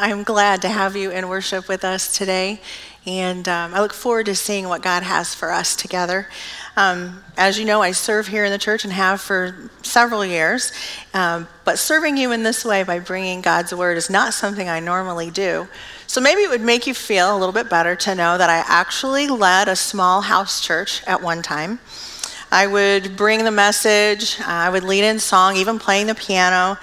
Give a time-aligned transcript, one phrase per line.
[0.00, 0.18] Well, welcome.
[0.18, 2.60] I am glad to have you in worship with us today.
[3.06, 6.28] And um, I look forward to seeing what God has for us together.
[6.76, 10.72] Um, as you know, I serve here in the church and have for several years.
[11.12, 14.80] Um, but serving you in this way by bringing God's word is not something I
[14.80, 15.68] normally do.
[16.06, 18.64] So maybe it would make you feel a little bit better to know that I
[18.66, 21.78] actually led a small house church at one time.
[22.50, 26.78] I would bring the message, I would lead in song, even playing the piano.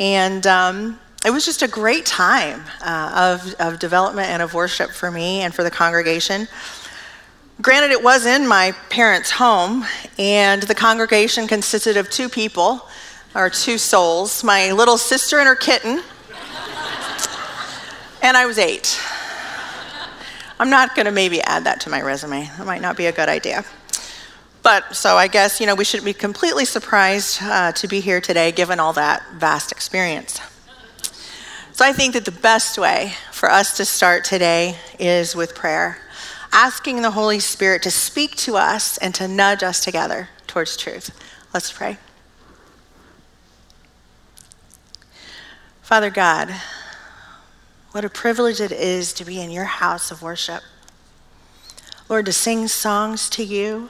[0.00, 4.90] And um, it was just a great time uh, of, of development and of worship
[4.90, 6.48] for me and for the congregation.
[7.60, 9.84] Granted, it was in my parents' home,
[10.18, 12.88] and the congregation consisted of two people,
[13.34, 16.02] or two souls my little sister and her kitten,
[18.22, 19.00] and I was eight.
[20.58, 22.50] I'm not going to maybe add that to my resume.
[22.56, 23.64] That might not be a good idea.
[24.62, 28.20] But so I guess, you know, we should be completely surprised uh, to be here
[28.20, 30.40] today given all that vast experience.
[31.74, 35.96] So I think that the best way for us to start today is with prayer,
[36.52, 41.10] asking the Holy Spirit to speak to us and to nudge us together towards truth.
[41.54, 41.96] Let's pray.
[45.80, 46.54] Father God,
[47.92, 50.62] what a privilege it is to be in your house of worship.
[52.06, 53.88] Lord, to sing songs to you,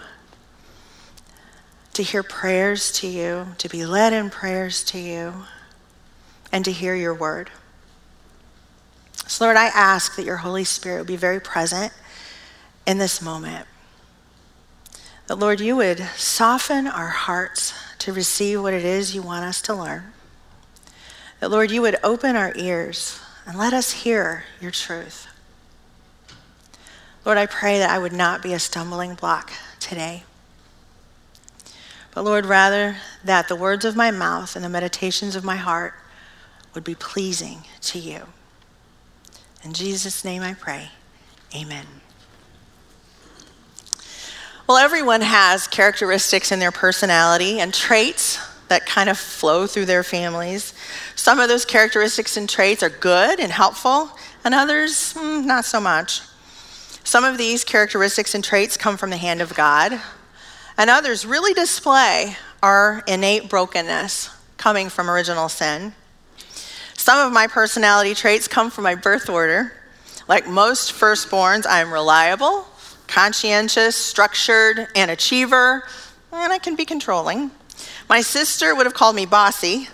[1.94, 5.46] to hear prayers to you, to be led in prayers to you,
[6.52, 7.50] and to hear your word.
[9.32, 11.90] So, Lord, I ask that your Holy Spirit would be very present
[12.86, 13.66] in this moment.
[15.26, 19.62] That, Lord, you would soften our hearts to receive what it is you want us
[19.62, 20.12] to learn.
[21.40, 25.26] That, Lord, you would open our ears and let us hear your truth.
[27.24, 29.50] Lord, I pray that I would not be a stumbling block
[29.80, 30.24] today.
[32.14, 35.94] But Lord, rather that the words of my mouth and the meditations of my heart
[36.74, 38.26] would be pleasing to you.
[39.64, 40.90] In Jesus' name I pray.
[41.54, 41.86] Amen.
[44.66, 50.02] Well, everyone has characteristics in their personality and traits that kind of flow through their
[50.02, 50.72] families.
[51.14, 54.10] Some of those characteristics and traits are good and helpful,
[54.44, 56.22] and others, mm, not so much.
[57.04, 60.00] Some of these characteristics and traits come from the hand of God,
[60.78, 65.92] and others really display our innate brokenness coming from original sin.
[67.02, 69.72] Some of my personality traits come from my birth order.
[70.28, 72.64] Like most firstborns, I'm reliable,
[73.08, 75.82] conscientious, structured, and an achiever,
[76.30, 77.50] and I can be controlling.
[78.08, 79.88] My sister would have called me bossy,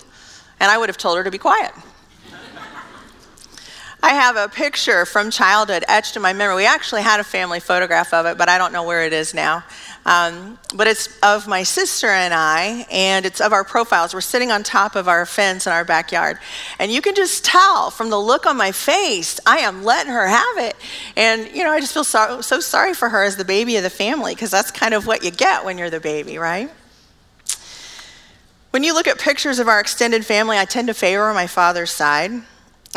[0.61, 1.73] and I would have told her to be quiet.
[4.03, 6.57] I have a picture from childhood etched in my memory.
[6.57, 9.33] We actually had a family photograph of it, but I don't know where it is
[9.33, 9.65] now.
[10.07, 14.15] Um, but it's of my sister and I, and it's of our profiles.
[14.15, 16.39] We're sitting on top of our fence in our backyard.
[16.79, 20.27] And you can just tell from the look on my face, I am letting her
[20.27, 20.77] have it.
[21.17, 23.83] And, you know, I just feel so, so sorry for her as the baby of
[23.83, 26.71] the family, because that's kind of what you get when you're the baby, right?
[28.71, 31.91] When you look at pictures of our extended family, I tend to favor my father's
[31.91, 32.33] side.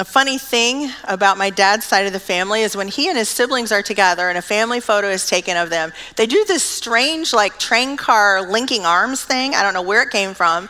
[0.02, 3.30] A funny thing about my dad's side of the family is when he and his
[3.30, 7.34] siblings are together and a family photo is taken of them, they do this strange,
[7.34, 9.54] like, train car linking arms thing.
[9.54, 10.70] I don't know where it came from.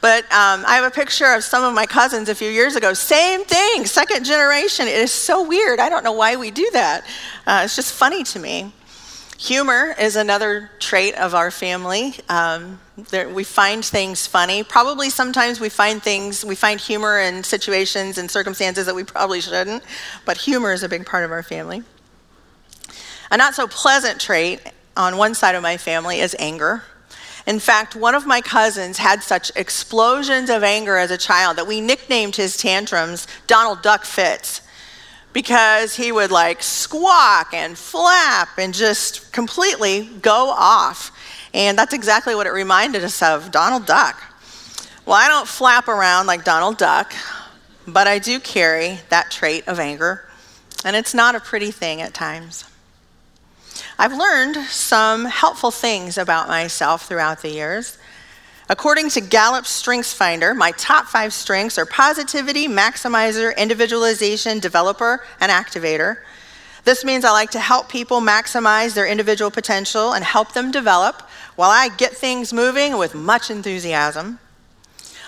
[0.00, 2.94] But um, I have a picture of some of my cousins a few years ago.
[2.94, 4.86] Same thing, second generation.
[4.86, 5.80] It is so weird.
[5.80, 7.04] I don't know why we do that.
[7.48, 8.72] Uh, it's just funny to me.
[9.38, 12.14] Humor is another trait of our family.
[12.28, 12.78] Um,
[13.10, 14.62] there, we find things funny.
[14.62, 19.40] Probably sometimes we find things, we find humor in situations and circumstances that we probably
[19.40, 19.82] shouldn't,
[20.24, 21.82] but humor is a big part of our family.
[23.30, 24.60] A not so pleasant trait
[24.96, 26.82] on one side of my family is anger.
[27.46, 31.66] In fact, one of my cousins had such explosions of anger as a child that
[31.66, 34.60] we nicknamed his tantrums Donald Duck Fits
[35.32, 41.12] because he would like squawk and flap and just completely go off.
[41.58, 44.22] And that's exactly what it reminded us of Donald Duck.
[45.04, 47.12] Well, I don't flap around like Donald Duck,
[47.84, 50.24] but I do carry that trait of anger,
[50.84, 52.64] and it's not a pretty thing at times.
[53.98, 57.98] I've learned some helpful things about myself throughout the years.
[58.68, 65.50] According to Gallup's Strengths Finder, my top five strengths are positivity, maximizer, individualization, developer, and
[65.50, 66.18] activator.
[66.84, 71.27] This means I like to help people maximize their individual potential and help them develop
[71.58, 74.38] while I get things moving with much enthusiasm.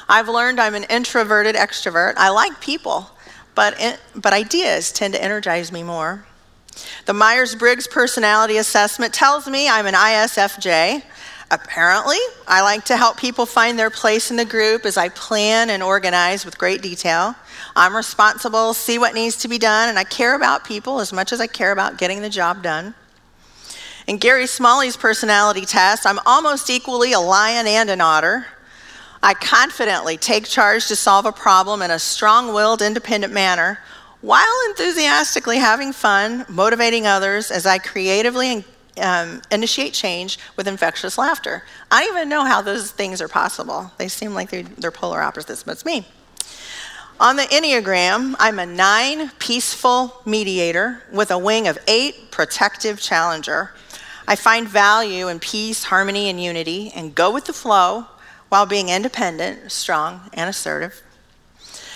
[0.08, 2.14] I've learned I'm an introverted extrovert.
[2.16, 3.10] I like people,
[3.56, 6.24] but, but ideas tend to energize me more.
[7.06, 11.02] The Myers Briggs personality assessment tells me I'm an ISFJ.
[11.50, 15.68] Apparently, I like to help people find their place in the group as I plan
[15.68, 17.34] and organize with great detail.
[17.74, 21.32] I'm responsible, see what needs to be done, and I care about people as much
[21.32, 22.94] as I care about getting the job done.
[24.10, 28.44] In Gary Smalley's personality test, I'm almost equally a lion and an otter.
[29.22, 33.78] I confidently take charge to solve a problem in a strong willed, independent manner
[34.20, 38.64] while enthusiastically having fun, motivating others as I creatively
[39.00, 41.62] um, initiate change with infectious laughter.
[41.92, 43.92] I don't even know how those things are possible.
[43.96, 46.04] They seem like they're, they're polar opposites, but it's me.
[47.20, 53.70] On the Enneagram, I'm a nine peaceful mediator with a wing of eight protective challenger.
[54.30, 58.06] I find value in peace, harmony, and unity and go with the flow
[58.48, 61.02] while being independent, strong, and assertive.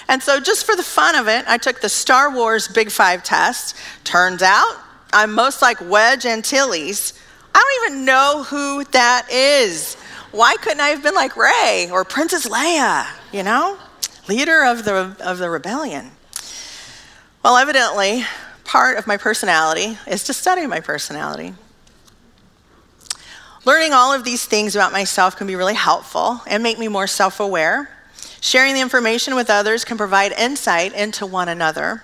[0.09, 3.23] And so, just for the fun of it, I took the Star Wars Big Five
[3.23, 3.77] test.
[4.03, 4.75] Turns out
[5.13, 7.13] I'm most like Wedge Antilles.
[7.55, 9.95] I don't even know who that is.
[10.33, 13.79] Why couldn't I have been like Rey or Princess Leia, you know?
[14.29, 16.11] Leader of the, of the rebellion.
[17.45, 18.25] Well, evidently,
[18.65, 21.55] part of my personality is to study my personality.
[23.65, 27.07] Learning all of these things about myself can be really helpful and make me more
[27.07, 27.91] self aware.
[28.41, 32.03] Sharing the information with others can provide insight into one another.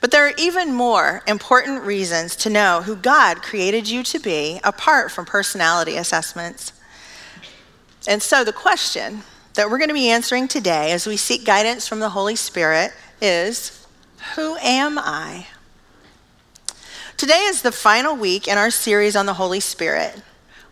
[0.00, 4.60] But there are even more important reasons to know who God created you to be
[4.64, 6.72] apart from personality assessments.
[8.08, 9.22] And so the question
[9.54, 12.92] that we're going to be answering today as we seek guidance from the Holy Spirit
[13.20, 13.86] is
[14.34, 15.46] Who am I?
[17.16, 20.20] Today is the final week in our series on the Holy Spirit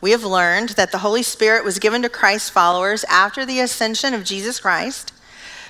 [0.07, 4.15] we have learned that the Holy Spirit was given to Christ's followers after the ascension
[4.15, 5.13] of Jesus Christ.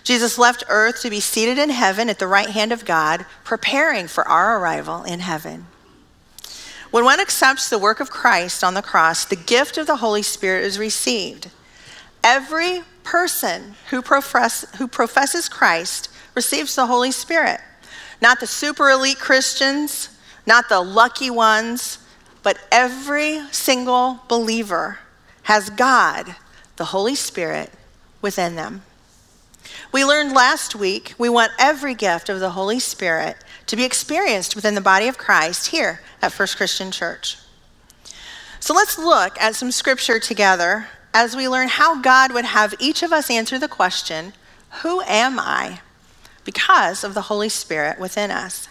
[0.04, 4.06] Jesus left earth to be seated in heaven at the right hand of God, preparing
[4.06, 5.68] for our arrival in heaven.
[6.90, 10.20] When one accepts the work of Christ on the cross, the gift of the Holy
[10.20, 11.48] Spirit is received.
[12.22, 17.62] Every person who, profess, who professes Christ receives the Holy Spirit.
[18.20, 20.10] Not the super elite Christians,
[20.44, 22.00] not the lucky ones,
[22.46, 25.00] but every single believer
[25.42, 26.36] has God,
[26.76, 27.72] the Holy Spirit,
[28.22, 28.82] within them.
[29.90, 34.54] We learned last week we want every gift of the Holy Spirit to be experienced
[34.54, 37.36] within the body of Christ here at First Christian Church.
[38.60, 43.02] So let's look at some scripture together as we learn how God would have each
[43.02, 44.34] of us answer the question
[44.82, 45.80] Who am I?
[46.44, 48.68] because of the Holy Spirit within us.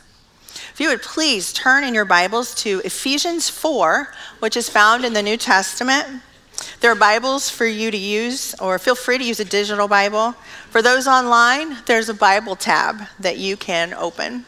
[0.76, 5.14] If you would please turn in your Bibles to Ephesians 4, which is found in
[5.14, 6.22] the New Testament.
[6.82, 10.34] There are Bibles for you to use, or feel free to use a digital Bible.
[10.72, 14.46] For those online, there's a Bible tab that you can open.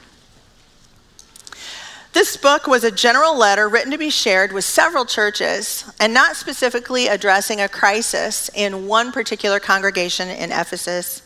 [2.11, 6.35] This book was a general letter written to be shared with several churches and not
[6.35, 11.21] specifically addressing a crisis in one particular congregation in Ephesus.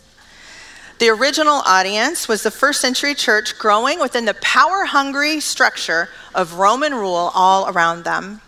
[1.01, 6.59] The original audience was the first century church growing within the power hungry structure of
[6.59, 8.41] Roman rule all around them.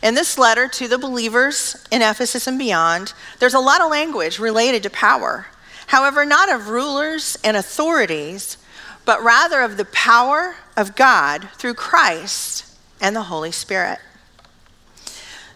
[0.00, 4.38] In this letter to the believers in Ephesus and beyond, there's a lot of language
[4.38, 5.48] related to power.
[5.88, 8.58] However, not of rulers and authorities,
[9.04, 12.64] but rather of the power of God through Christ
[13.00, 13.98] and the Holy Spirit.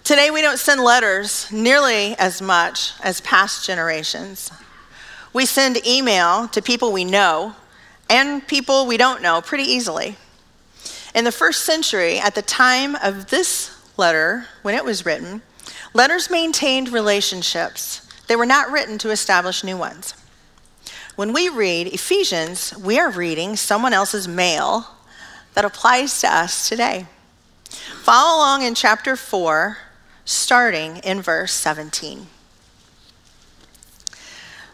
[0.02, 4.50] Today, we don't send letters nearly as much as past generations.
[5.36, 7.54] We send email to people we know
[8.08, 10.16] and people we don't know pretty easily.
[11.14, 15.42] In the first century, at the time of this letter, when it was written,
[15.92, 18.00] letters maintained relationships.
[18.28, 20.14] They were not written to establish new ones.
[21.16, 24.86] When we read Ephesians, we are reading someone else's mail
[25.52, 27.08] that applies to us today.
[27.68, 29.76] Follow along in chapter 4,
[30.24, 32.28] starting in verse 17.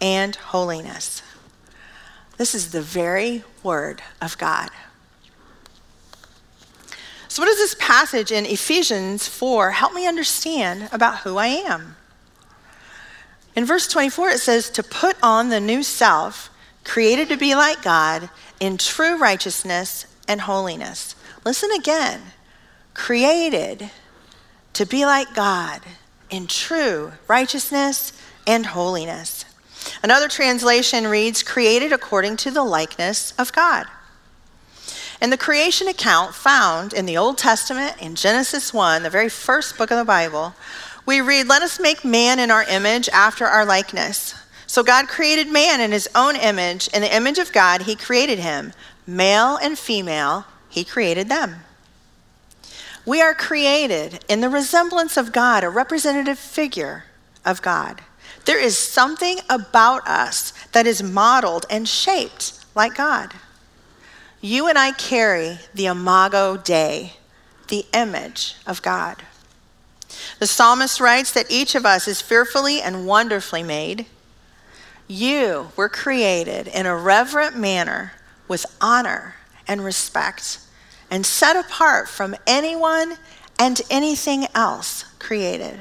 [0.00, 1.22] and holiness.
[2.36, 4.70] This is the very word of God.
[7.28, 11.96] So, what does this passage in Ephesians 4 help me understand about who I am?
[13.54, 16.50] In verse 24, it says, To put on the new self,
[16.84, 21.14] created to be like God in true righteousness and holiness.
[21.44, 22.22] Listen again
[22.98, 23.90] created
[24.72, 25.80] to be like God
[26.30, 28.12] in true righteousness
[28.46, 29.44] and holiness.
[30.02, 33.86] Another translation reads, created according to the likeness of God.
[35.20, 39.76] In the creation account found in the Old Testament in Genesis 1, the very first
[39.76, 40.54] book of the Bible,
[41.04, 44.34] we read, Let us make man in our image after our likeness.
[44.68, 46.88] So God created man in his own image.
[46.88, 48.74] In the image of God, he created him.
[49.06, 51.64] Male and female, he created them.
[53.06, 57.04] We are created in the resemblance of God, a representative figure
[57.44, 58.02] of God.
[58.44, 63.34] There is something about us that is modeled and shaped like God.
[64.40, 67.14] You and I carry the imago Dei,
[67.68, 69.22] the image of God.
[70.38, 74.06] The psalmist writes that each of us is fearfully and wonderfully made.
[75.06, 78.12] You were created in a reverent manner
[78.46, 79.34] with honor
[79.66, 80.60] and respect
[81.10, 83.16] and set apart from anyone
[83.58, 85.80] and anything else created.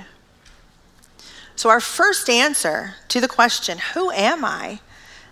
[1.58, 4.80] So, our first answer to the question, Who am I?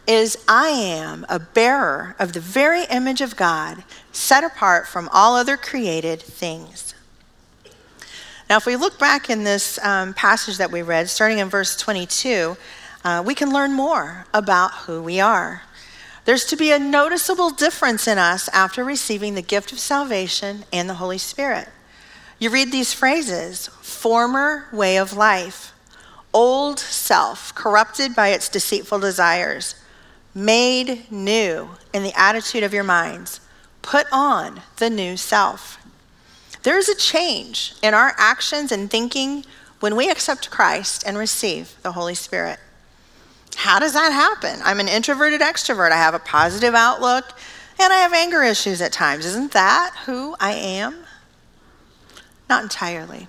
[0.07, 5.35] is I am a bearer of the very image of God, set apart from all
[5.35, 6.95] other created things.
[8.49, 11.75] Now, if we look back in this um, passage that we read, starting in verse
[11.75, 12.57] 22,
[13.03, 15.61] uh, we can learn more about who we are.
[16.25, 20.89] There's to be a noticeable difference in us after receiving the gift of salvation and
[20.89, 21.69] the Holy Spirit.
[22.39, 25.71] You read these phrases former way of life,
[26.35, 29.75] old self, corrupted by its deceitful desires,
[30.35, 33.39] made new in the attitude of your minds,
[33.81, 35.79] put on the new self.
[36.63, 39.45] There is a change in our actions and thinking
[39.79, 42.59] when we accept Christ and receive the Holy Spirit.
[43.55, 44.59] How does that happen?
[44.63, 45.91] I'm an introverted extrovert.
[45.91, 47.31] I have a positive outlook
[47.79, 49.25] and I have anger issues at times.
[49.25, 51.05] Isn't that who I am?
[52.49, 53.27] Not entirely.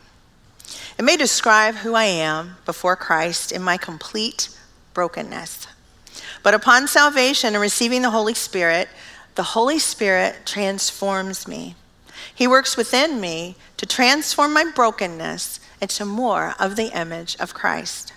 [0.98, 4.48] It may describe who I am before Christ in my complete
[4.94, 5.66] brokenness.
[6.42, 8.88] But upon salvation and receiving the Holy Spirit,
[9.34, 11.74] the Holy Spirit transforms me.
[12.34, 18.14] He works within me to transform my brokenness into more of the image of Christ.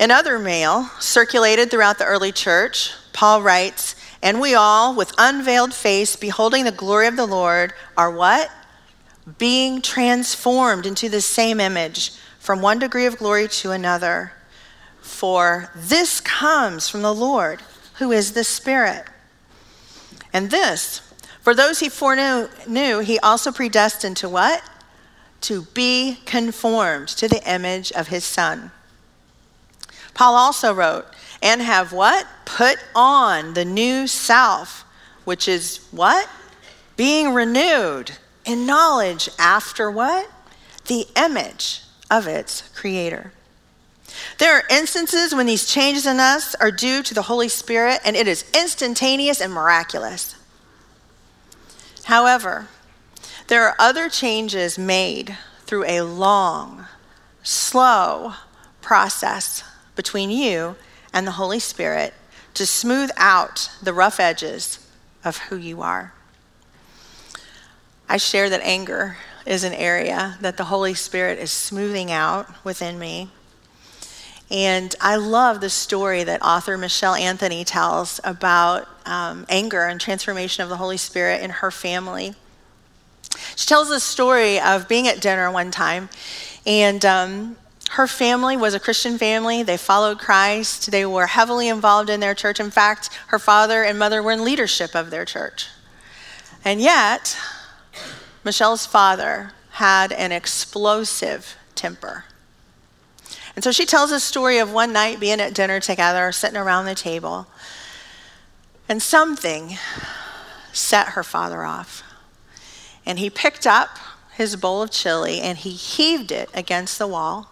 [0.00, 6.16] Another mail circulated throughout the early church, Paul writes, And we all, with unveiled face,
[6.16, 8.50] beholding the glory of the Lord, are what?
[9.38, 14.32] Being transformed into the same image from one degree of glory to another.
[15.00, 17.62] For this comes from the Lord,
[17.94, 19.04] who is the Spirit.
[20.32, 21.00] And this,
[21.40, 24.62] for those he foreknew, knew, he also predestined to what?
[25.42, 28.70] To be conformed to the image of his Son
[30.14, 31.06] Paul also wrote,
[31.42, 32.26] and have what?
[32.44, 34.84] Put on the new self,
[35.24, 36.28] which is what?
[36.96, 38.12] Being renewed
[38.44, 40.30] in knowledge after what?
[40.86, 43.32] The image of its creator.
[44.38, 48.14] There are instances when these changes in us are due to the Holy Spirit, and
[48.16, 50.36] it is instantaneous and miraculous.
[52.04, 52.68] However,
[53.48, 55.36] there are other changes made
[55.66, 56.86] through a long,
[57.42, 58.34] slow
[58.80, 59.64] process
[59.96, 60.76] between you
[61.12, 62.14] and the Holy Spirit
[62.54, 64.86] to smooth out the rough edges
[65.24, 66.12] of who you are.
[68.08, 72.98] I share that anger is an area that the Holy Spirit is smoothing out within
[72.98, 73.30] me.
[74.50, 80.62] And I love the story that author Michelle Anthony tells about um, anger and transformation
[80.62, 82.34] of the Holy Spirit in her family.
[83.56, 86.08] She tells the story of being at dinner one time,
[86.66, 87.56] and um,
[87.90, 89.62] her family was a Christian family.
[89.62, 90.90] They followed Christ.
[90.90, 92.60] They were heavily involved in their church.
[92.60, 95.68] In fact, her father and mother were in leadership of their church.
[96.64, 97.36] And yet,
[98.44, 102.24] Michelle's father had an explosive temper.
[103.56, 106.84] And so she tells a story of one night being at dinner together, sitting around
[106.84, 107.46] the table,
[108.88, 109.76] and something
[110.72, 112.02] set her father off.
[113.06, 113.98] And he picked up
[114.34, 117.50] his bowl of chili and he heaved it against the wall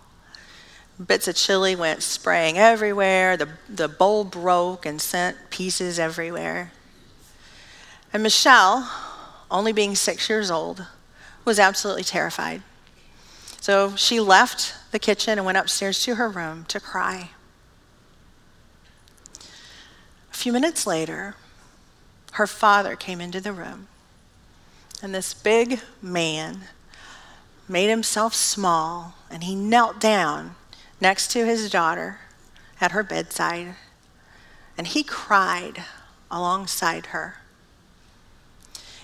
[1.06, 3.37] bits of chili went spraying everywhere.
[3.37, 6.72] The, the bowl broke and sent pieces everywhere.
[8.12, 8.90] And Michelle,
[9.52, 10.87] only being six years old,
[11.44, 12.62] was absolutely terrified.
[13.61, 17.30] So she left the kitchen and went upstairs to her room to cry.
[19.38, 21.37] A few minutes later,
[22.32, 23.87] her father came into the room,
[25.00, 26.62] and this big man
[27.68, 30.54] made himself small and he knelt down
[31.00, 32.18] next to his daughter
[32.80, 33.75] at her bedside
[34.76, 35.85] and he cried
[36.30, 37.41] alongside her.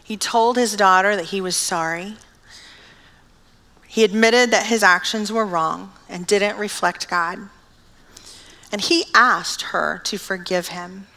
[0.08, 2.14] He told his daughter that he was sorry.
[3.86, 7.50] He admitted that his actions were wrong and didn't reflect God.
[8.72, 11.08] And he asked her to forgive him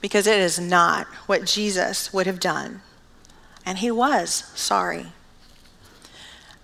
[0.00, 2.80] because it is not what Jesus would have done.
[3.66, 5.08] And he was sorry.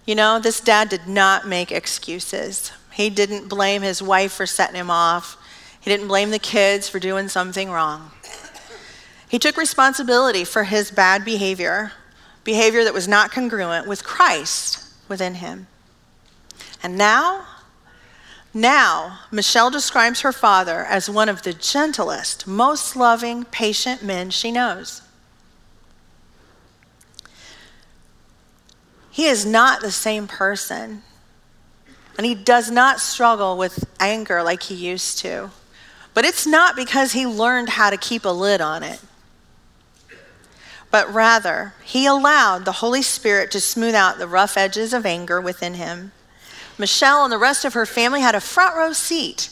[0.07, 2.73] You know, this dad did not make excuses.
[2.91, 5.37] He didn't blame his wife for setting him off.
[5.79, 8.13] He didn't blame the kids for doing something wrong.
[9.35, 11.91] He took responsibility for his bad behavior,
[12.45, 15.67] behavior that was not congruent with Christ within him.
[16.85, 17.45] And now,
[18.55, 24.53] now, Michelle describes her father as one of the gentlest, most loving, patient men she
[24.53, 25.03] knows.
[29.11, 31.03] He is not the same person,
[32.17, 35.51] and he does not struggle with anger like he used to.
[36.14, 39.01] But it's not because he learned how to keep a lid on it.
[40.94, 45.40] But rather, he allowed the Holy Spirit to smooth out the rough edges of anger
[45.40, 46.12] within him.
[46.78, 49.50] Michelle and the rest of her family had a front row seat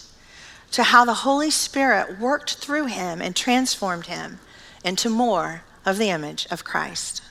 [0.71, 4.39] to how the Holy Spirit worked through him and transformed him
[4.85, 7.23] into more of the image of Christ.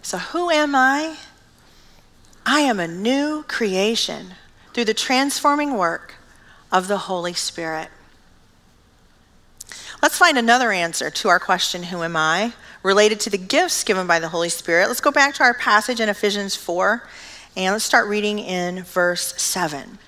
[0.00, 1.16] So, who am I?
[2.46, 4.36] I am a new creation
[4.72, 6.14] through the transforming work
[6.70, 7.88] of the Holy Spirit.
[10.02, 12.54] Let's find another answer to our question, Who am I?
[12.82, 14.88] related to the gifts given by the Holy Spirit.
[14.88, 17.06] Let's go back to our passage in Ephesians 4,
[17.56, 20.00] and let's start reading in verse 7.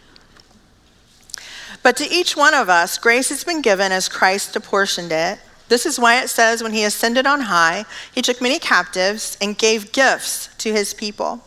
[1.84, 5.38] But to each one of us, grace has been given as Christ apportioned it.
[5.68, 9.56] This is why it says, when he ascended on high, he took many captives and
[9.56, 11.44] gave gifts to his people.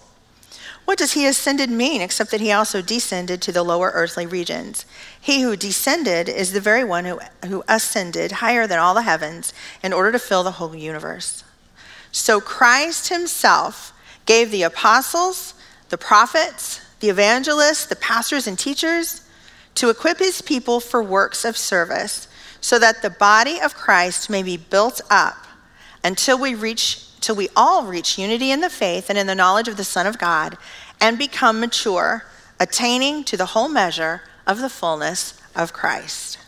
[0.88, 4.86] What does he ascended mean except that he also descended to the lower earthly regions?
[5.20, 9.52] He who descended is the very one who, who ascended higher than all the heavens
[9.84, 11.44] in order to fill the whole universe.
[12.14, 13.92] So Christ himself
[14.26, 15.56] gave the apostles,
[15.90, 19.28] the prophets, the evangelists, the pastors, and teachers
[19.76, 22.30] to equip his people for works of service
[22.62, 25.48] so that the body of Christ may be built up
[26.02, 29.68] until we reach till we all reach unity in the faith and in the knowledge
[29.68, 30.58] of the Son of God
[31.00, 32.26] and become mature,
[32.60, 36.40] attaining to the whole measure of the fullness of Christ.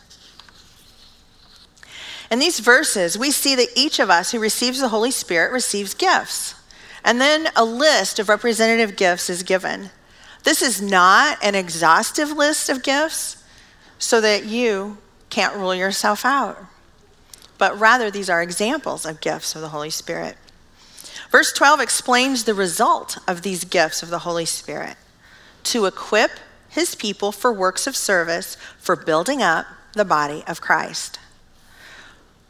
[2.30, 5.94] In these verses, we see that each of us who receives the Holy Spirit receives
[5.94, 6.54] gifts.
[7.04, 9.90] And then a list of representative gifts is given.
[10.44, 13.42] This is not an exhaustive list of gifts
[13.98, 16.58] so that you can't rule yourself out,
[17.58, 20.36] but rather these are examples of gifts of the Holy Spirit.
[21.30, 24.96] Verse 12 explains the result of these gifts of the Holy Spirit
[25.64, 26.32] to equip
[26.68, 31.18] his people for works of service for building up the body of Christ.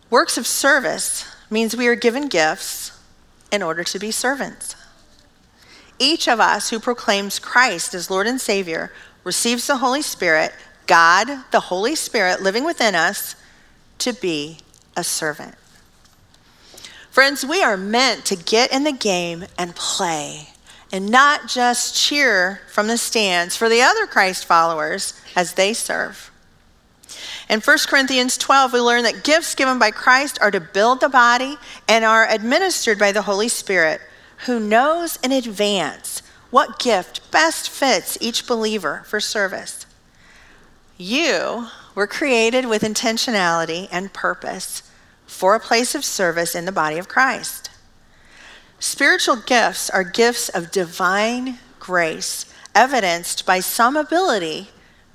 [0.09, 2.99] Works of service means we are given gifts
[3.53, 4.77] in order to be servants.
[5.99, 8.93] Each of us who proclaims Christ as Lord and Savior
[9.25, 10.53] receives the Holy Spirit,
[10.87, 13.37] God, the Holy Spirit living within us,
[13.99, 14.59] to be
[14.97, 15.55] a servant.
[17.21, 20.49] Friends, we are meant to get in the game and play
[20.91, 26.31] and not just cheer from the stands for the other Christ followers as they serve.
[27.51, 31.11] In 1 Corinthians 12, we learn that gifts given by Christ are to build the
[31.11, 34.01] body and are administered by the Holy Spirit,
[34.47, 39.85] who knows in advance what gift best fits each believer for service.
[40.97, 44.85] You were created with intentionality and purpose
[45.41, 47.71] for a place of service in the body of Christ.
[48.79, 54.69] Spiritual gifts are gifts of divine grace, evidenced by some ability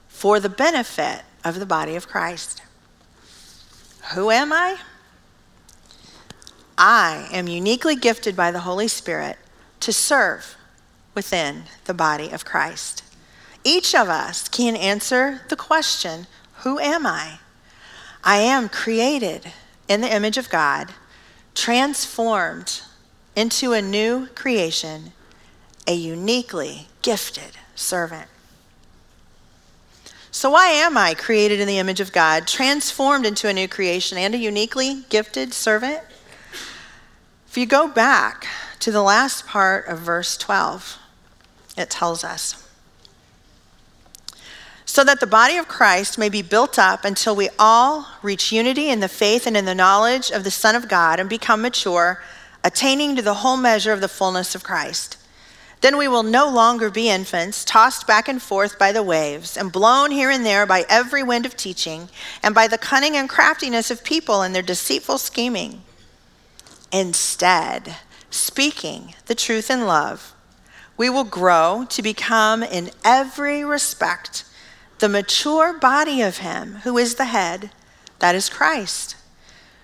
[0.08, 2.64] for the benefit of the body of Christ.
[4.16, 4.78] Who am I?
[6.76, 9.38] I am uniquely gifted by the Holy Spirit
[9.82, 10.56] to serve
[11.14, 13.04] within the body of Christ.
[13.64, 16.26] Each of us can answer the question
[16.64, 17.38] Who am I?
[18.24, 19.52] I am created
[19.88, 20.94] in the image of God,
[21.54, 22.82] transformed
[23.36, 25.14] into a new creation,
[25.88, 28.28] a uniquely gifted servant.
[30.32, 34.18] So, why am I created in the image of God, transformed into a new creation,
[34.18, 36.02] and a uniquely gifted servant?
[37.48, 38.48] If you go back
[38.80, 40.98] to the last part of verse 12,
[41.78, 42.65] it tells us
[44.96, 48.88] so that the body of Christ may be built up until we all reach unity
[48.88, 52.24] in the faith and in the knowledge of the Son of God and become mature,
[52.64, 55.18] attaining to the whole measure of the fullness of Christ.
[55.82, 59.70] Then we will no longer be infants, tossed back and forth by the waves, and
[59.70, 62.08] blown here and there by every wind of teaching,
[62.42, 65.82] and by the cunning and craftiness of people and their deceitful scheming.
[66.94, 67.98] Instead,
[68.30, 70.34] speaking the truth in love,
[70.96, 74.46] we will grow to become in every respect
[75.00, 77.72] the mature body of Him who is the head,
[78.20, 79.16] that is Christ.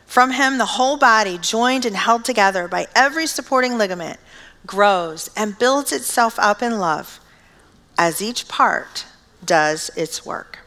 [0.06, 4.20] From Him, the whole body, joined and held together by every supporting ligament,
[4.66, 7.20] grows and builds itself up in love
[7.98, 9.06] as each part
[9.44, 10.60] does its work.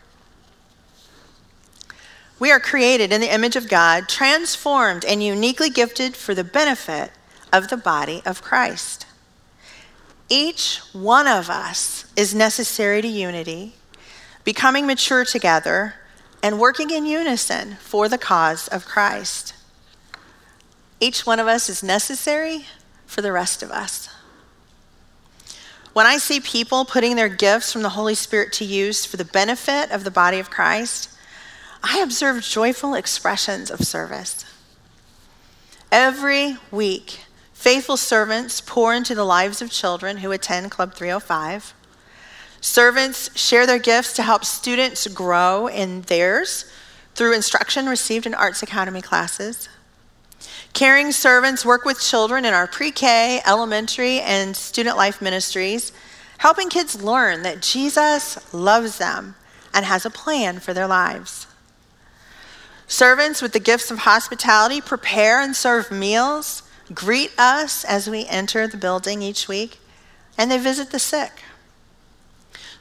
[2.38, 7.12] We are created in the image of God, transformed and uniquely gifted for the benefit
[7.52, 9.07] of the body of Christ.
[10.28, 13.74] Each one of us is necessary to unity
[14.44, 15.94] becoming mature together,
[16.42, 19.54] and working in unison for the cause of Christ.
[21.00, 22.66] Each one of us is necessary
[23.07, 24.09] for the rest of us.
[25.94, 29.24] When I see people putting their gifts from the Holy Spirit to use for the
[29.24, 31.09] benefit of the body of Christ,
[31.83, 34.44] I observe joyful expressions of service.
[35.92, 37.20] Every week,
[37.52, 41.74] faithful servants pour into the lives of children who attend Club 305.
[42.64, 46.64] Servants share their gifts to help students grow in theirs
[47.14, 49.68] through instruction received in Arts Academy classes.
[50.72, 55.92] Caring servants work with children in our pre K, elementary, and student life ministries,
[56.38, 59.35] helping kids learn that Jesus loves them
[59.74, 61.46] and has a plan for their lives.
[62.87, 66.62] Servants with the gifts of hospitality prepare and serve meals,
[66.94, 69.81] greet us as we enter the building each week,
[70.38, 71.42] and they visit the sick.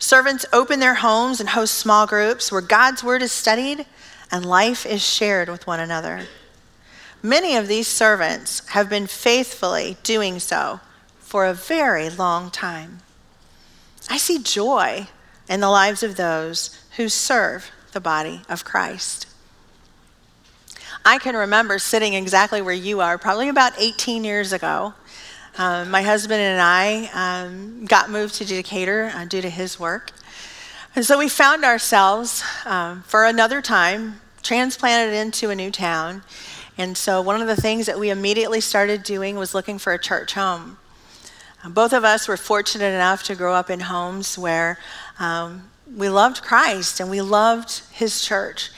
[0.03, 3.85] Servants open their homes and host small groups where God's word is studied
[4.29, 6.23] and life is shared with one another.
[7.21, 10.81] Many of these servants have been faithfully doing so
[11.19, 12.99] for a very long time.
[14.09, 15.07] I see joy
[15.47, 19.25] in the lives of those who serve the body of Christ.
[21.05, 24.95] I can remember sitting exactly where you are, probably about 18 years ago,
[25.57, 30.11] um, my husband and I um, got moved to Decatur uh, due to his work.
[30.95, 36.23] And so we found ourselves, um, for another time, transplanted into a new town.
[36.77, 39.99] And so one of the things that we immediately started doing was looking for a
[39.99, 40.77] church home.
[41.63, 44.79] Uh, both of us were fortunate enough to grow up in homes where
[45.19, 48.71] um, we loved Christ and we loved his church.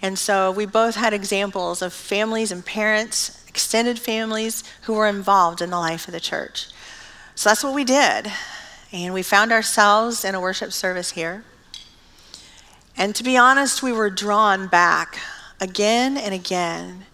[0.00, 5.60] And so we both had examples of families and parents extended families who were involved
[5.60, 6.68] in the life of the church.
[7.34, 8.30] So that's what we did.
[8.92, 11.42] And we found ourselves in a worship service here.
[12.96, 15.18] And to be honest, we were drawn back
[15.60, 17.06] again and again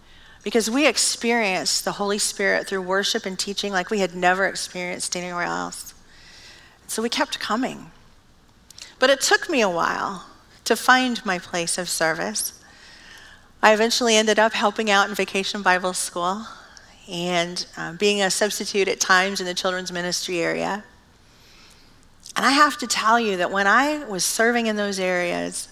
[0.43, 5.15] because we experienced the Holy Spirit through worship and teaching like we had never experienced
[5.15, 5.95] anywhere else.
[6.85, 7.91] So we kept coming.
[8.99, 10.27] But it took me a while
[10.65, 12.56] to find my place of service.
[13.61, 16.45] I eventually ended up helping out in Vacation Bible School
[17.09, 20.83] and uh, being a substitute at times in the children's ministry area.
[22.35, 25.69] And I have to tell you that when I was serving in those areas,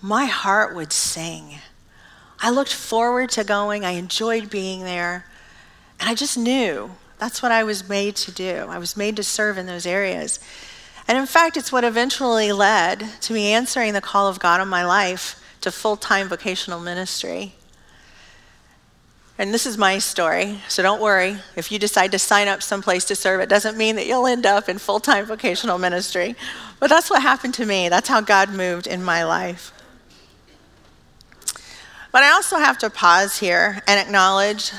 [0.00, 1.58] my heart would sing.
[2.40, 5.26] I looked forward to going, I enjoyed being there,
[6.00, 8.66] and I just knew that's what I was made to do.
[8.68, 10.40] I was made to serve in those areas.
[11.06, 14.68] And in fact, it's what eventually led to me answering the call of God on
[14.68, 17.54] my life to full time vocational ministry.
[19.38, 21.38] And this is my story, so don't worry.
[21.56, 24.46] If you decide to sign up someplace to serve, it doesn't mean that you'll end
[24.46, 26.36] up in full time vocational ministry.
[26.78, 27.88] But that's what happened to me.
[27.88, 29.72] That's how God moved in my life.
[32.12, 34.70] But I also have to pause here and acknowledge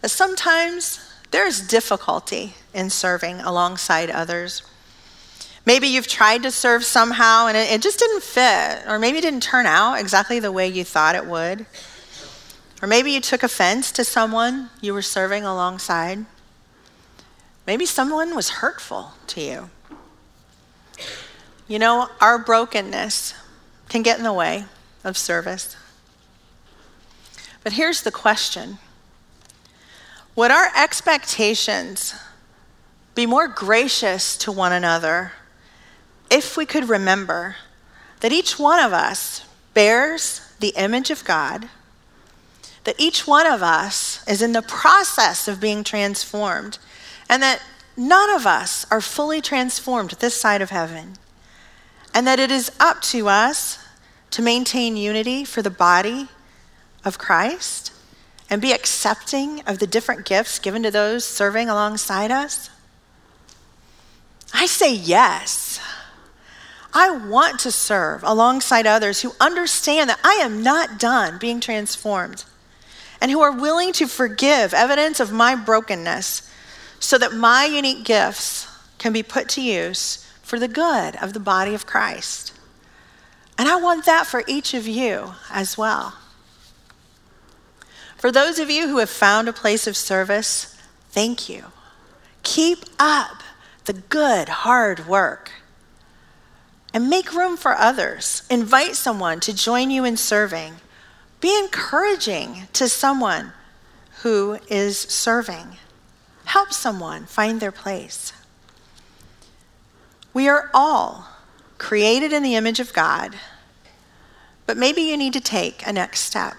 [0.00, 0.98] that sometimes
[1.30, 4.62] there's difficulty in serving alongside others.
[5.66, 9.22] Maybe you've tried to serve somehow and it, it just didn't fit, or maybe it
[9.22, 11.66] didn't turn out exactly the way you thought it would.
[12.82, 16.26] Or maybe you took offense to someone you were serving alongside.
[17.66, 19.70] Maybe someone was hurtful to you.
[21.66, 23.32] You know, our brokenness
[23.88, 24.66] can get in the way
[25.02, 25.76] of service.
[27.62, 28.78] But here's the question
[30.36, 32.14] Would our expectations
[33.14, 35.32] be more gracious to one another
[36.30, 37.56] if we could remember
[38.20, 41.68] that each one of us bears the image of God,
[42.84, 46.78] that each one of us is in the process of being transformed,
[47.28, 47.62] and that
[47.96, 51.16] none of us are fully transformed this side of heaven.
[52.14, 53.78] and that it is up to us
[54.30, 56.28] to maintain unity for the body
[57.04, 57.92] of Christ
[58.48, 62.70] and be accepting of the different gifts given to those serving alongside us?
[64.52, 65.80] I say yes.
[66.94, 72.44] I want to serve alongside others who understand that I am not done being transformed
[73.20, 76.48] and who are willing to forgive evidence of my brokenness
[77.00, 81.40] so that my unique gifts can be put to use for the good of the
[81.40, 82.52] body of Christ.
[83.58, 86.14] And I want that for each of you as well.
[88.16, 90.76] For those of you who have found a place of service,
[91.10, 91.64] thank you.
[92.42, 93.42] Keep up
[93.84, 95.50] the good, hard work.
[96.94, 98.44] And make room for others.
[98.48, 100.76] Invite someone to join you in serving.
[101.40, 103.52] Be encouraging to someone
[104.22, 105.76] who is serving.
[106.44, 108.32] Help someone find their place.
[110.32, 111.28] We are all
[111.78, 113.34] created in the image of God,
[114.64, 116.54] but maybe you need to take a next step.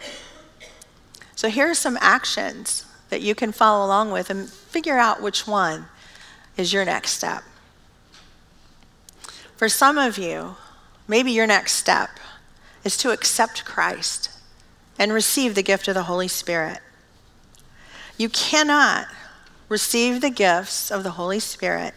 [1.36, 5.48] So here are some actions that you can follow along with and figure out which
[5.48, 5.86] one
[6.58, 7.44] is your next step.
[9.56, 10.58] For some of you,
[11.08, 12.10] maybe your next step
[12.84, 14.30] is to accept Christ
[15.00, 16.80] and receive the gift of the Holy Spirit.
[18.18, 19.08] You cannot
[19.70, 21.94] receive the gifts of the Holy Spirit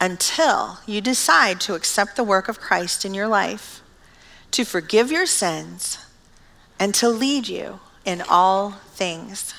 [0.00, 3.82] until you decide to accept the work of Christ in your life,
[4.50, 5.98] to forgive your sins,
[6.78, 9.54] and to lead you in all things.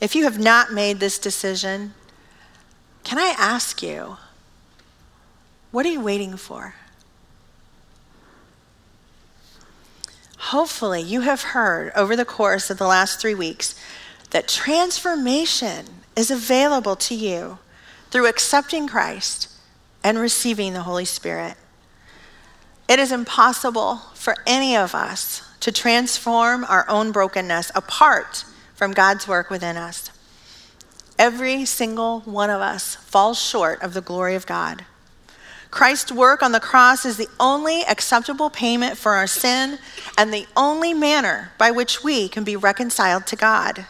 [0.00, 1.94] If you have not made this decision,
[3.04, 4.16] can I ask you,
[5.74, 6.76] what are you waiting for?
[10.38, 13.74] Hopefully, you have heard over the course of the last three weeks
[14.30, 17.58] that transformation is available to you
[18.12, 19.50] through accepting Christ
[20.04, 21.56] and receiving the Holy Spirit.
[22.88, 28.44] It is impossible for any of us to transform our own brokenness apart
[28.76, 30.12] from God's work within us.
[31.18, 34.84] Every single one of us falls short of the glory of God.
[35.74, 39.80] Christ's work on the cross is the only acceptable payment for our sin
[40.16, 43.84] and the only manner by which we can be reconciled to God.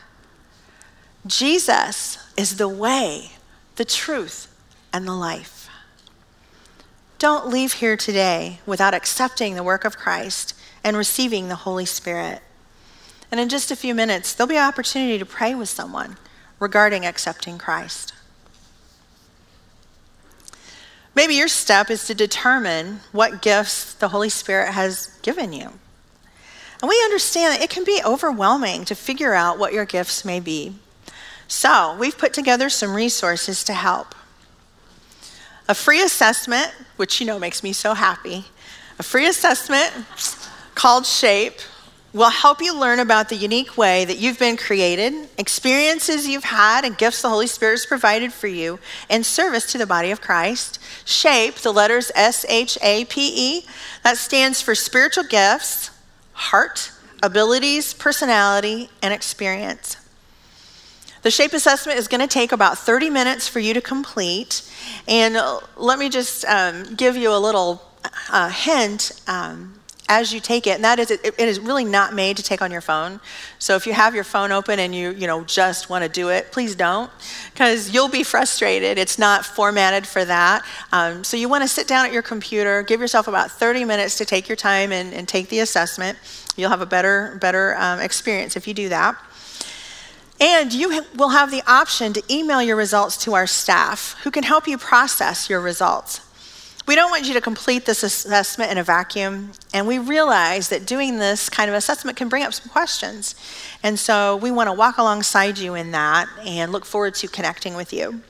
[1.27, 3.33] Jesus is the way,
[3.77, 4.51] the truth,
[4.95, 5.69] and the life.
[7.19, 12.41] Don't leave here today without accepting the work of Christ and receiving the Holy Spirit.
[13.31, 16.17] And in just a few minutes, there'll be an opportunity to pray with someone
[16.59, 18.14] regarding accepting Christ.
[21.15, 25.71] Maybe your step is to determine what gifts the Holy Spirit has given you.
[26.83, 30.41] And we understand that it can be overwhelming to figure out what your gifts may
[30.41, 30.75] be.
[31.47, 34.15] So, we've put together some resources to help.
[35.69, 38.47] A free assessment, which you know makes me so happy,
[38.99, 39.93] a free assessment
[40.75, 41.61] called SHAPE
[42.15, 46.85] will help you learn about the unique way that you've been created, experiences you've had,
[46.85, 48.79] and gifts the Holy Spirit has provided for you
[49.11, 50.79] in service to the body of Christ.
[51.05, 53.67] SHAPE, the letters S H A P E,
[54.05, 55.91] that stands for spiritual gifts,
[56.33, 59.97] heart, abilities, personality, and experience.
[61.23, 64.71] The SHAPE assessment is going to take about 30 minutes for you to complete.
[65.09, 65.37] And
[65.77, 67.83] let me just um, give you a little
[68.31, 69.21] uh, hint.
[69.27, 72.43] Um, as you take it, and that is, it, it is really not made to
[72.43, 73.21] take on your phone.
[73.59, 76.29] So if you have your phone open and you, you know, just want to do
[76.29, 77.11] it, please don't,
[77.53, 78.99] because you'll be frustrated.
[78.99, 80.63] It's not formatted for that.
[80.93, 84.19] Um, so you want to sit down at your computer, give yourself about 30 minutes
[84.19, 86.19] to take your time and, and take the assessment.
[86.57, 89.17] You'll have a better, better um, experience if you do that.
[90.41, 94.43] And you will have the option to email your results to our staff who can
[94.43, 96.21] help you process your results.
[96.87, 100.85] We don't want you to complete this assessment in a vacuum, and we realize that
[100.85, 103.35] doing this kind of assessment can bring up some questions.
[103.83, 107.75] And so we want to walk alongside you in that and look forward to connecting
[107.75, 108.21] with you.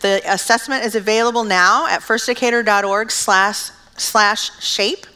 [0.00, 5.06] The assessment is available now at firstdecatur.org slash, slash shape.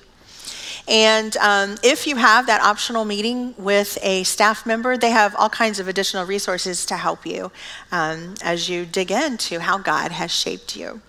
[0.86, 5.48] And um, if you have that optional meeting with a staff member, they have all
[5.48, 7.52] kinds of additional resources to help you
[7.90, 11.00] um, as you dig into how God has shaped you.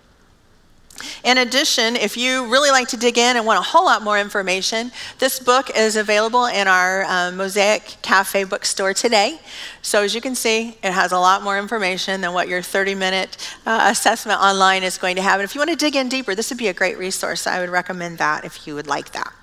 [1.23, 4.19] In addition, if you really like to dig in and want a whole lot more
[4.19, 9.39] information, this book is available in our um, Mosaic Cafe bookstore today.
[9.81, 12.95] So, as you can see, it has a lot more information than what your 30
[12.95, 15.39] minute uh, assessment online is going to have.
[15.39, 17.47] And if you want to dig in deeper, this would be a great resource.
[17.47, 19.33] I would recommend that if you would like that.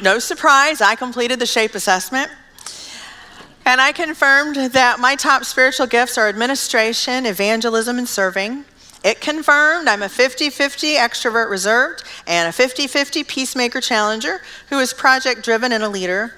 [0.00, 2.30] No surprise, I completed the SHAPE assessment.
[3.64, 8.64] And I confirmed that my top spiritual gifts are administration, evangelism, and serving.
[9.04, 14.78] It confirmed I'm a 50 50 extrovert reserved and a 50 50 peacemaker challenger who
[14.78, 16.34] is project driven and a leader.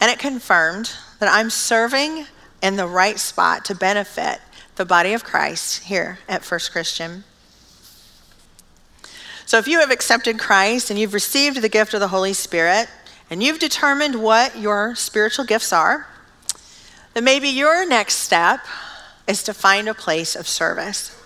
[0.00, 2.26] And it confirmed that I'm serving
[2.62, 4.40] in the right spot to benefit
[4.76, 7.24] the body of Christ here at First Christian.
[9.44, 12.88] So, if you have accepted Christ and you've received the gift of the Holy Spirit
[13.28, 16.06] and you've determined what your spiritual gifts are,
[17.14, 18.60] then maybe your next step
[19.26, 21.17] is to find a place of service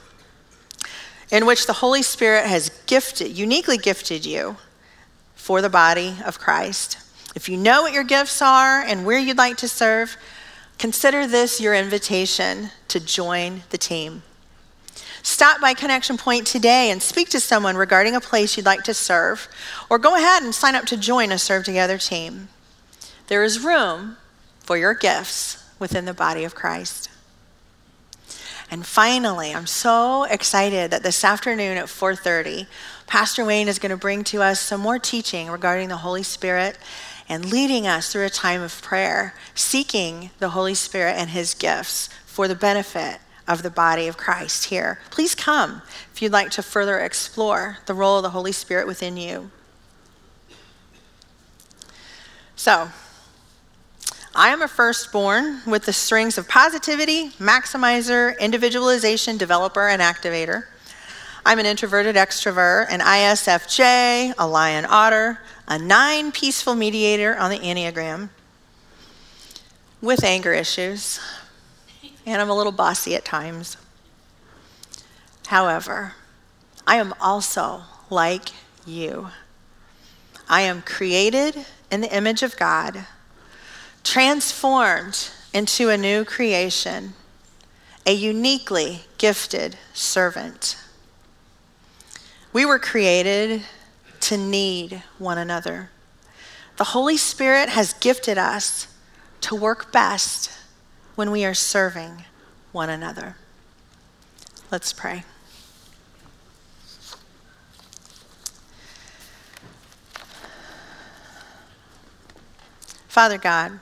[1.33, 4.59] in which the Holy Spirit has gifted, uniquely gifted you
[5.35, 6.99] for the body of Christ.
[7.35, 10.19] If you know what your gifts are and where you'd like to serve,
[10.79, 14.23] consider this your invitation to join the team.
[15.23, 18.93] Stop by Connection Point today and speak to someone regarding a place you'd like to
[18.93, 19.49] serve,
[19.89, 22.49] or go ahead and sign up to join a Serve Together team.
[23.29, 24.19] There is room
[24.61, 27.09] for your gifts within the body of Christ.
[28.73, 32.67] And finally, I'm so excited that this afternoon at 4:30,
[33.07, 36.79] Pastor Wayne is going to bring to us some more teaching regarding the Holy Spirit
[37.29, 42.09] and leading us through a time of prayer, seeking the Holy Spirit and his gifts
[42.25, 45.01] for the benefit of the body of Christ here.
[45.11, 45.83] Please come
[46.15, 49.51] if you'd like to further explore the role of the Holy Spirit within you.
[52.57, 52.91] So,
[54.35, 60.65] I am a firstborn with the strings of positivity, maximizer, individualization, developer, and activator.
[61.45, 67.59] I'm an introverted extrovert, an ISFJ, a lion otter, a nine peaceful mediator on the
[67.59, 68.31] Enneagram
[70.01, 71.21] with anger issues,
[72.25, 73.77] and I'm a little bossy at times.
[75.49, 76.15] However,
[76.87, 78.49] I am also like
[78.87, 79.29] you.
[80.49, 83.05] I am created in the image of God
[84.05, 87.15] transformed into a new creation,
[88.07, 90.77] a uniquely gifted servant.
[92.53, 93.63] We were created
[94.21, 95.91] to need one another.
[96.77, 98.89] The Holy Spirit has gifted us
[99.43, 100.51] to work best
[101.15, 102.25] when we are serving
[102.73, 103.37] one another.
[104.71, 105.25] Let's pray.
[113.09, 113.79] Father God,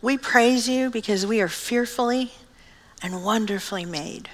[0.00, 2.32] we praise you because we are fearfully
[3.02, 4.28] and wonderfully made.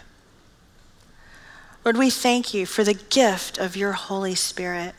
[1.85, 4.94] Lord, we thank you for the gift of your Holy Spirit.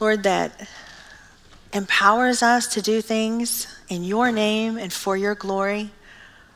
[0.00, 0.68] Lord, that
[1.72, 5.90] empowers us to do things in your name and for your glory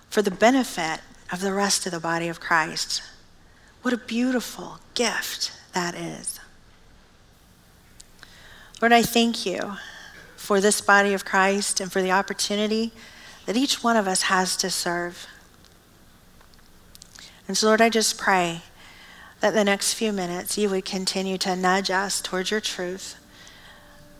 [0.09, 1.01] for the benefit
[1.33, 3.03] of the rest of the body of Christ.
[3.83, 6.41] What a beautiful gift that is.
[8.81, 9.77] Lord, I thank you
[10.51, 12.91] for this body of Christ and for the opportunity
[13.47, 15.29] that each one of us has to serve.
[17.47, 18.63] And so, Lord, I just pray
[19.39, 23.15] that the next few minutes you would continue to nudge us towards your truth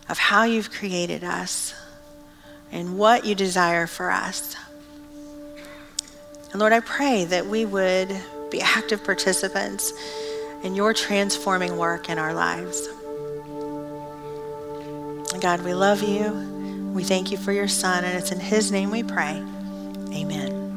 [0.09, 1.75] of how you've created us
[2.71, 4.55] and what you desire for us.
[6.53, 8.17] And Lord, I pray that we would
[8.53, 9.93] be active participants
[10.63, 12.89] in your transforming work in our lives.
[15.41, 16.93] God, we love you.
[16.95, 19.43] We thank you for your son, and it's in his name we pray.
[20.13, 20.70] Amen.